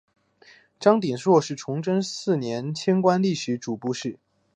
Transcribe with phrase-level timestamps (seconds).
[0.79, 4.17] 张调鼎是崇祯四年迁官礼部主事。